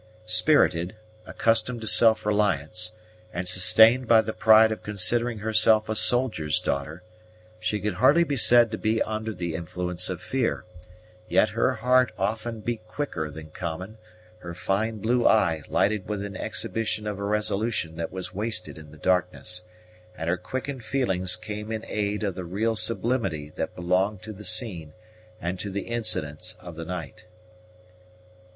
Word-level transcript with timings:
Spirited, 0.25 0.95
accustomed 1.27 1.81
to 1.81 1.85
self 1.85 2.25
reliance, 2.25 2.93
and 3.31 3.47
sustained 3.47 4.07
by 4.07 4.21
the 4.23 4.33
pride 4.33 4.71
of 4.71 4.81
considering 4.81 5.37
herself 5.37 5.87
a 5.87 5.95
soldier's 5.95 6.59
daughter, 6.59 7.03
she 7.59 7.79
could 7.79 7.93
hardly 7.93 8.23
be 8.23 8.35
said 8.35 8.71
to 8.71 8.79
be 8.79 8.99
under 9.03 9.31
the 9.31 9.53
influence 9.53 10.09
of 10.09 10.19
fear, 10.19 10.65
yet 11.29 11.49
her 11.49 11.73
heart 11.75 12.11
often 12.17 12.61
beat 12.61 12.87
quicker 12.87 13.29
than 13.29 13.51
common, 13.51 13.99
her 14.39 14.55
fine 14.55 14.97
blue 14.97 15.27
eye 15.27 15.61
lighted 15.69 16.09
with 16.09 16.25
an 16.25 16.35
exhibition 16.35 17.05
of 17.05 17.19
a 17.19 17.23
resolution 17.23 17.95
that 17.95 18.11
was 18.11 18.33
wasted 18.33 18.79
in 18.79 18.89
the 18.89 18.97
darkness, 18.97 19.65
and 20.17 20.31
her 20.31 20.35
quickened 20.37 20.83
feelings 20.83 21.35
came 21.35 21.71
in 21.71 21.85
aid 21.87 22.23
of 22.23 22.33
the 22.33 22.43
real 22.43 22.75
sublimity 22.75 23.49
that 23.51 23.75
belonged 23.75 24.23
to 24.23 24.33
the 24.33 24.43
scene 24.45 24.93
and 25.39 25.59
to 25.59 25.69
the 25.69 25.81
incidents 25.81 26.55
of 26.59 26.73
the 26.75 26.85
night. 26.85 27.27